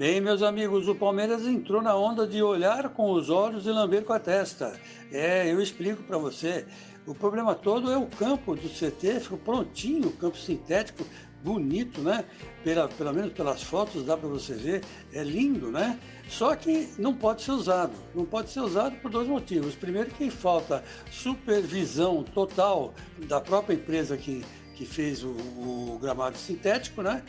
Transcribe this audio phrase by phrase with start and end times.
[0.00, 4.02] Bem, meus amigos, o Palmeiras entrou na onda de olhar com os olhos e lamber
[4.02, 4.80] com a testa.
[5.12, 6.64] É, eu explico para você.
[7.06, 11.04] O problema todo é o campo do CT, ficou prontinho, campo sintético,
[11.44, 12.24] bonito, né?
[12.64, 14.82] Pela, pelo menos pelas fotos dá para você ver,
[15.12, 16.00] é lindo, né?
[16.30, 17.92] Só que não pode ser usado.
[18.14, 19.74] Não pode ser usado por dois motivos.
[19.74, 22.94] Primeiro, que falta supervisão total
[23.28, 24.42] da própria empresa que,
[24.74, 27.22] que fez o, o gramado sintético, né?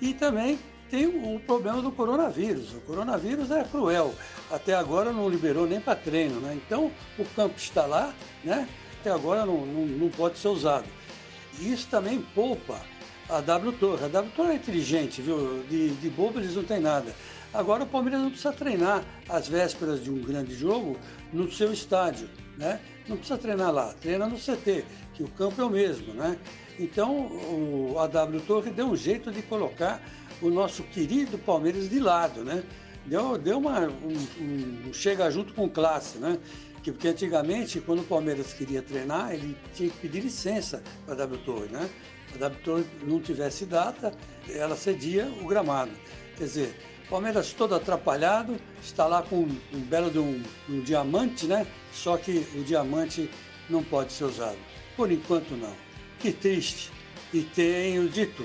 [0.00, 0.58] E também
[0.90, 2.74] tem o problema do coronavírus.
[2.74, 4.14] O coronavírus é cruel.
[4.50, 6.54] Até agora não liberou nem para treino, né?
[6.54, 8.68] Então o campo está lá, né?
[9.00, 10.86] Até agora não, não, não pode ser usado.
[11.58, 12.80] E isso também poupa
[13.28, 14.04] a W Torre.
[14.04, 15.64] A W Torre é inteligente, viu?
[15.68, 17.14] De, de bobo eles não tem nada.
[17.52, 20.98] Agora o Palmeiras não precisa treinar às vésperas de um grande jogo
[21.32, 22.80] no seu estádio, né?
[23.08, 26.36] Não precisa treinar lá, treina no CT, que o campo é o mesmo, né?
[26.78, 30.02] Então o, a W Torre deu um jeito de colocar
[30.40, 32.62] o nosso querido Palmeiras de lado, né?
[33.06, 36.38] Deu, deu uma, um, um chega junto com classe, né?
[36.82, 41.40] Porque antigamente, quando o Palmeiras queria treinar, ele tinha que pedir licença para a W
[41.44, 41.90] Torre, né?
[42.34, 44.12] A W Torre não tivesse data,
[44.48, 45.90] ela cedia o gramado.
[46.36, 46.76] Quer dizer,
[47.08, 51.66] Palmeiras todo atrapalhado, está lá com um belo de um, um diamante, né?
[51.92, 53.30] Só que o diamante
[53.68, 54.58] não pode ser usado.
[54.96, 55.72] Por enquanto não.
[56.18, 56.90] Que triste.
[57.32, 58.44] E tenho dito.